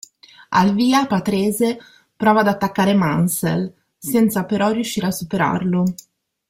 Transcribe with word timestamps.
Al 0.49 0.73
via 0.73 1.05
Patrese 1.05 1.77
prova 2.15 2.39
ad 2.39 2.47
attaccare 2.47 2.95
Mansell, 2.95 3.71
senza 3.99 4.45
però 4.45 4.71
riuscire 4.71 5.05
a 5.05 5.11
superarlo. 5.11 5.85